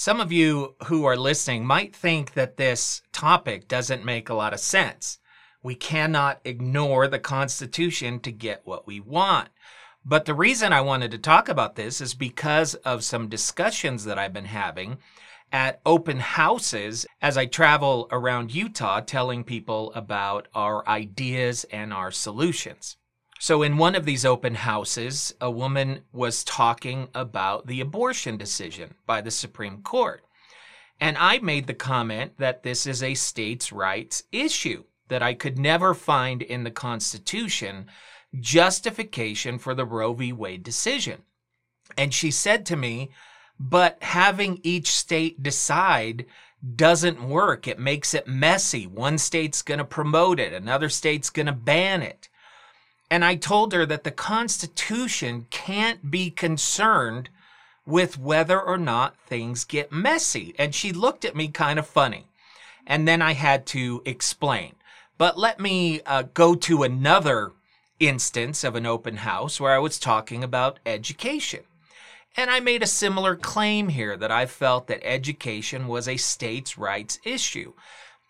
[0.00, 4.52] Some of you who are listening might think that this topic doesn't make a lot
[4.52, 5.18] of sense.
[5.60, 9.48] We cannot ignore the Constitution to get what we want.
[10.04, 14.20] But the reason I wanted to talk about this is because of some discussions that
[14.20, 14.98] I've been having
[15.50, 22.12] at open houses as I travel around Utah telling people about our ideas and our
[22.12, 22.97] solutions.
[23.40, 28.94] So, in one of these open houses, a woman was talking about the abortion decision
[29.06, 30.24] by the Supreme Court.
[31.00, 35.56] And I made the comment that this is a states' rights issue, that I could
[35.56, 37.86] never find in the Constitution
[38.40, 40.32] justification for the Roe v.
[40.32, 41.22] Wade decision.
[41.96, 43.10] And she said to me,
[43.58, 46.26] but having each state decide
[46.74, 47.66] doesn't work.
[47.66, 48.86] It makes it messy.
[48.86, 52.28] One state's going to promote it, another state's going to ban it.
[53.10, 57.30] And I told her that the Constitution can't be concerned
[57.86, 60.54] with whether or not things get messy.
[60.58, 62.26] And she looked at me kind of funny.
[62.86, 64.74] And then I had to explain.
[65.16, 67.52] But let me uh, go to another
[67.98, 71.64] instance of an open house where I was talking about education.
[72.36, 76.78] And I made a similar claim here that I felt that education was a states'
[76.78, 77.72] rights issue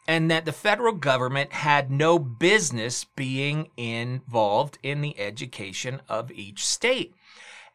[0.08, 6.64] and that the federal government had no business being involved in the education of each
[6.64, 7.14] state.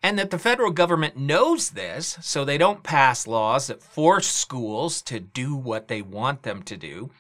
[0.02, 5.02] And that the federal government knows this, so they don't pass laws that force schools
[5.04, 7.12] to do what they want them to do.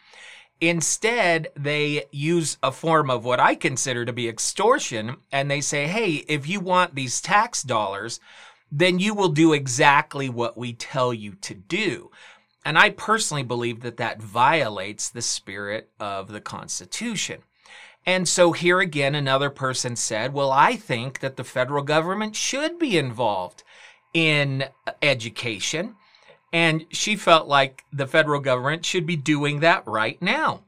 [0.59, 5.87] Instead, they use a form of what I consider to be extortion, and they say,
[5.87, 8.19] hey, if you want these tax dollars,
[8.71, 12.09] then you will do exactly what we tell you to do.
[12.65, 17.41] And I personally believe that that violates the spirit of the Constitution.
[18.05, 22.77] And so here again, another person said, Well, I think that the federal government should
[22.77, 23.63] be involved
[24.13, 24.65] in
[25.01, 25.95] education.
[26.51, 30.63] And she felt like the federal government should be doing that right now.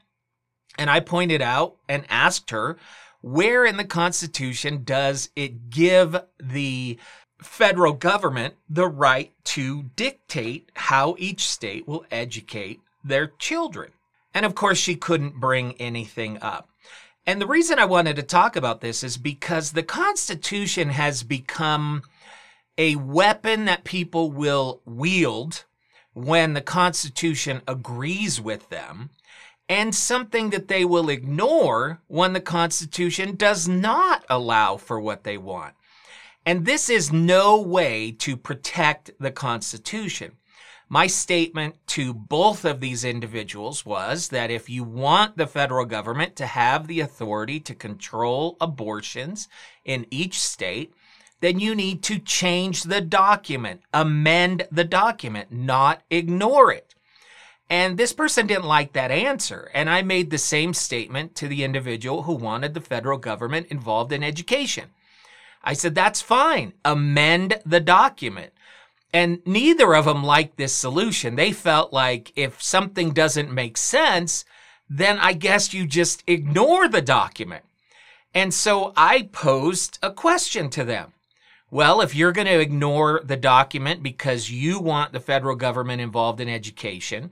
[0.78, 2.78] And I pointed out and asked her,
[3.26, 7.00] where in the Constitution does it give the
[7.42, 13.92] federal government the right to dictate how each state will educate their children.
[14.34, 16.70] And of course, she couldn't bring anything up.
[17.26, 22.04] And the reason I wanted to talk about this is because the Constitution has become
[22.78, 25.64] a weapon that people will wield
[26.14, 29.10] when the Constitution agrees with them,
[29.68, 35.38] and something that they will ignore when the Constitution does not allow for what they
[35.38, 35.74] want.
[36.46, 40.34] And this is no way to protect the Constitution.
[40.88, 46.36] My statement to both of these individuals was that if you want the federal government
[46.36, 49.48] to have the authority to control abortions
[49.84, 50.94] in each state,
[51.42, 56.94] then you need to change the document, amend the document, not ignore it.
[57.68, 59.72] And this person didn't like that answer.
[59.74, 64.12] And I made the same statement to the individual who wanted the federal government involved
[64.12, 64.92] in education.
[65.66, 66.74] I said, that's fine.
[66.86, 68.54] Amend the document.
[69.12, 71.36] And neither of them liked this solution.
[71.36, 74.46] They felt like if something doesn't make sense,
[74.90, 77.66] then I guess you just ignore the document.
[78.34, 81.14] And so I posed a question to them.
[81.72, 86.40] Well, if you're going to ignore the document because you want the federal government involved
[86.40, 87.32] in education,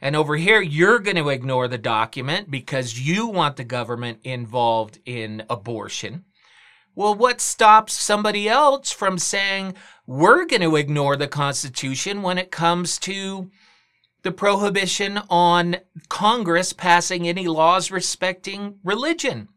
[0.00, 4.98] and over here you're going to ignore the document because you want the government involved
[5.04, 6.24] in abortion,
[6.96, 9.74] well, what stops somebody else from saying
[10.06, 13.50] we're going to ignore the Constitution when it comes to
[14.22, 15.76] the prohibition on
[16.08, 19.48] Congress passing any laws respecting religion?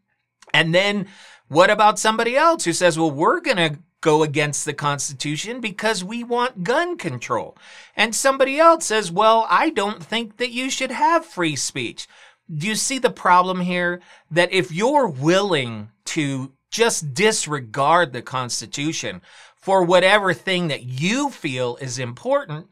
[0.52, 1.06] And then
[1.48, 6.04] what about somebody else who says, well, we're going to go against the Constitution because
[6.04, 7.56] we want gun control?
[7.96, 12.06] And somebody else says, well, I don't think that you should have free speech.
[12.54, 14.02] Do you see the problem here?
[14.30, 19.20] That if you're willing to just disregard the Constitution
[19.56, 22.68] for whatever thing that you feel is important,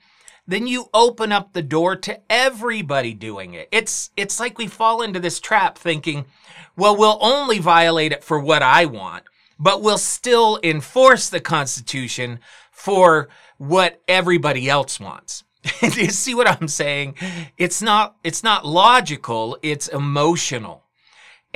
[0.46, 3.68] then you open up the door to everybody doing it.
[3.70, 6.24] It's, it's like we fall into this trap thinking,
[6.74, 9.24] well, we'll only violate it for what I want,
[9.58, 12.40] but we'll still enforce the Constitution
[12.70, 13.28] for
[13.58, 15.44] what everybody else wants.
[15.80, 17.16] Do you see what I'm saying?
[17.58, 19.58] It's not, it's not logical.
[19.62, 20.84] It's emotional.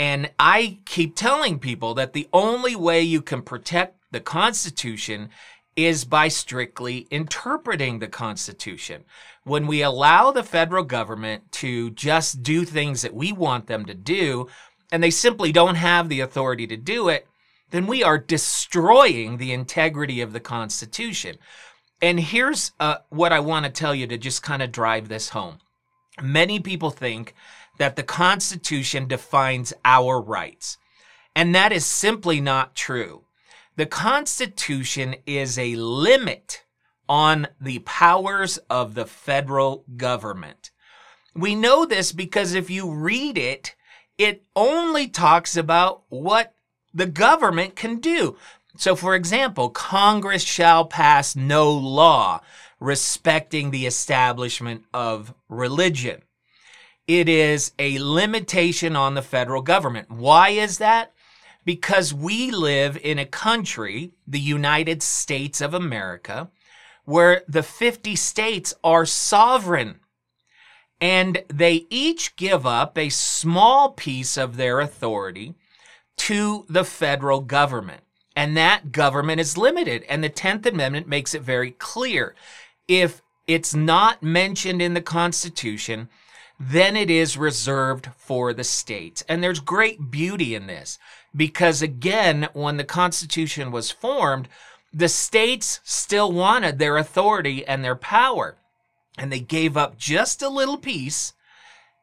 [0.02, 5.28] And I keep telling people that the only way you can protect the Constitution
[5.76, 9.04] is by strictly interpreting the Constitution.
[9.44, 13.94] When we allow the federal government to just do things that we want them to
[13.94, 14.48] do,
[14.90, 17.28] and they simply don't have the authority to do it,
[17.70, 21.36] then we are destroying the integrity of the Constitution.
[22.00, 25.28] And here's uh, what I want to tell you to just kind of drive this
[25.28, 25.60] home.
[26.20, 27.36] Many people think
[27.78, 30.78] that the Constitution defines our rights,
[31.34, 33.24] and that is simply not true.
[33.76, 36.64] The Constitution is a limit
[37.08, 40.70] on the powers of the federal government.
[41.34, 43.74] We know this because if you read it,
[44.18, 46.54] it only talks about what
[46.92, 48.36] the government can do.
[48.76, 52.40] So, for example, Congress shall pass no law
[52.80, 56.22] respecting the establishment of religion.
[57.06, 60.10] It is a limitation on the federal government.
[60.10, 61.12] Why is that?
[61.64, 66.50] Because we live in a country, the United States of America,
[67.04, 70.00] where the 50 states are sovereign
[71.00, 75.54] and they each give up a small piece of their authority
[76.16, 78.02] to the federal government.
[78.36, 80.04] And that government is limited.
[80.08, 82.36] And the 10th Amendment makes it very clear.
[82.86, 86.08] If it's not mentioned in the Constitution,
[86.70, 89.24] then it is reserved for the states.
[89.28, 90.98] And there's great beauty in this
[91.34, 94.48] because, again, when the Constitution was formed,
[94.92, 98.56] the states still wanted their authority and their power
[99.18, 101.34] and they gave up just a little piece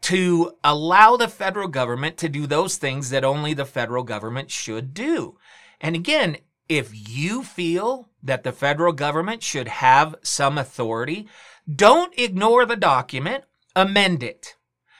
[0.01, 4.93] to allow the federal government to do those things that only the federal government should
[4.93, 5.37] do.
[5.81, 11.27] And again, if you feel that the federal government should have some authority,
[11.73, 13.43] don't ignore the document,
[13.81, 14.55] amend it.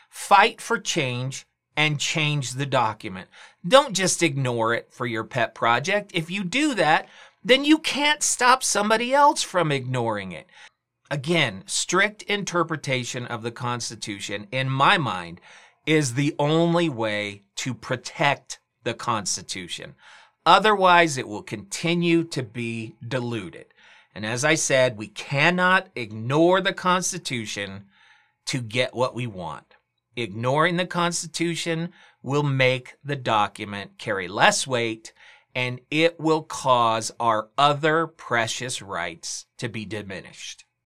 [0.10, 1.46] Fight for change
[1.76, 3.30] and change the document.
[3.68, 6.12] Don't just ignore it for your pet project.
[6.14, 7.08] If you do that,
[7.44, 10.48] then you can't stop somebody else from ignoring it.
[11.12, 15.42] Again, strict interpretation of the Constitution, in my mind,
[15.86, 19.96] is the only way to protect the Constitution.
[20.46, 23.66] Otherwise, it will continue to be diluted.
[24.14, 27.86] And as I said, we cannot ignore the Constitution
[28.50, 29.76] to get what we want.
[30.16, 31.92] Ignoring the Constitution
[32.24, 35.14] will make the document carry less weight
[35.54, 40.66] and it will cause our other precious rights to be diminished.